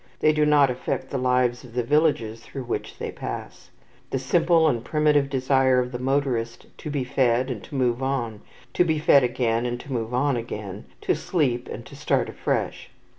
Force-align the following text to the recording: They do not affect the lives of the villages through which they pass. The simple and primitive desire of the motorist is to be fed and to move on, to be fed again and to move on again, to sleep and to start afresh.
They 0.19 0.33
do 0.33 0.47
not 0.47 0.71
affect 0.71 1.11
the 1.11 1.19
lives 1.19 1.63
of 1.63 1.75
the 1.75 1.83
villages 1.83 2.39
through 2.41 2.63
which 2.63 2.97
they 2.97 3.11
pass. 3.11 3.69
The 4.09 4.17
simple 4.17 4.67
and 4.67 4.83
primitive 4.83 5.29
desire 5.29 5.77
of 5.79 5.91
the 5.91 5.99
motorist 5.99 6.65
is 6.65 6.71
to 6.79 6.89
be 6.89 7.03
fed 7.03 7.51
and 7.51 7.63
to 7.65 7.75
move 7.75 8.01
on, 8.01 8.41
to 8.73 8.83
be 8.83 8.97
fed 8.97 9.23
again 9.23 9.63
and 9.67 9.79
to 9.79 9.93
move 9.93 10.11
on 10.11 10.37
again, 10.37 10.85
to 11.01 11.13
sleep 11.13 11.69
and 11.69 11.85
to 11.85 11.95
start 11.95 12.29
afresh. 12.29 12.89